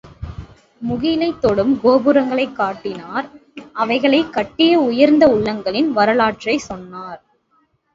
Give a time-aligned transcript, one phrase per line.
[0.81, 3.29] முகிலைத் தொடும் கோபுரங்களைக் காட்டினார்
[3.75, 7.21] அவைகளைக் கட்டிய உயர்ந்த உள்ளங்களின் வரலாற்றைச் சொன்னார்.